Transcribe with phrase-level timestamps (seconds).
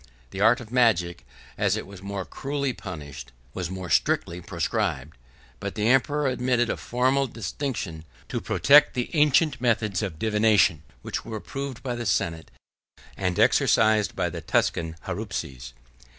[0.31, 1.27] The art of magic,
[1.59, 5.15] as it was more cruelly punished, was more strictly proscribed:
[5.59, 11.23] but the emperor admitted a formal distinction to protect the ancient methods of divination, which
[11.23, 12.49] were approved by the senate,
[13.15, 15.73] and exercised by the Tuscan haruspices.